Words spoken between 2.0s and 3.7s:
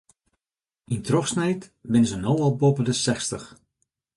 se no al boppe de sechstich.